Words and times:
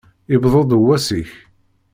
Yewweḍ-d 0.31 0.71
wass-ik! 0.83 1.31